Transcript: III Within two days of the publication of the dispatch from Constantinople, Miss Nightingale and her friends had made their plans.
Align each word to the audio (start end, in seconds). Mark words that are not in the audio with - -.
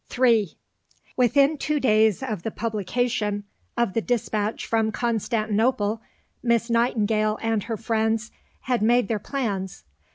III 0.19 0.49
Within 1.15 1.59
two 1.59 1.79
days 1.79 2.23
of 2.23 2.41
the 2.41 2.49
publication 2.49 3.43
of 3.77 3.93
the 3.93 4.01
dispatch 4.01 4.65
from 4.65 4.91
Constantinople, 4.91 6.01
Miss 6.41 6.71
Nightingale 6.71 7.37
and 7.39 7.61
her 7.65 7.77
friends 7.77 8.31
had 8.61 8.81
made 8.81 9.09
their 9.09 9.19
plans. 9.19 9.83